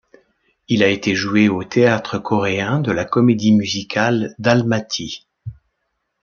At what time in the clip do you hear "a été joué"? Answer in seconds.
0.81-1.47